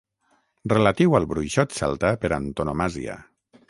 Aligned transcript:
Relatiu 0.73 1.19
al 1.19 1.29
bruixot 1.35 1.79
celta 1.83 2.15
per 2.25 2.35
antonomàsia. 2.43 3.25